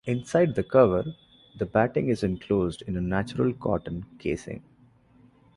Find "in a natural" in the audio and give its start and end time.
2.87-3.53